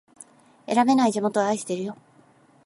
[0.65, 1.95] 選べない地元を愛してるよ